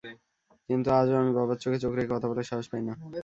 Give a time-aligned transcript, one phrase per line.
[0.69, 2.93] কিন্তু আজও আমি বাবার চোখে চোখ রেখে কথা বলার সাহস পাই না।